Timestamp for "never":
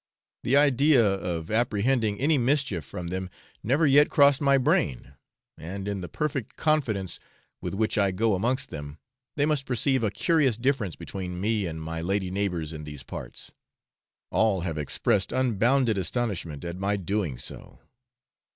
3.61-3.85